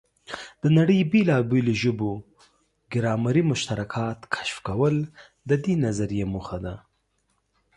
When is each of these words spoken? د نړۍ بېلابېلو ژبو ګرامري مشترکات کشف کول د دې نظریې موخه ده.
د 0.63 0.63
نړۍ 0.77 0.99
بېلابېلو 1.11 1.73
ژبو 1.81 2.11
ګرامري 2.93 3.43
مشترکات 3.51 4.19
کشف 4.33 4.57
کول 4.67 4.95
د 5.49 5.51
دې 5.63 5.73
نظریې 5.85 6.25
موخه 6.33 6.57
ده. 6.65 6.75